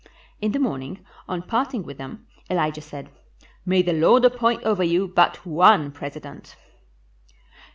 In 0.41 0.51
the 0.51 0.57
morning, 0.57 1.05
on 1.27 1.43
parting 1.43 1.83
with 1.83 1.99
them, 1.99 2.25
Elijah 2.49 2.81
said, 2.81 3.11
"May 3.67 3.83
the 3.83 3.93
Lord 3.93 4.25
appoint 4.25 4.63
over 4.63 4.83
you 4.83 5.07
but 5.07 5.45
one 5.45 5.91
president." 5.91 6.55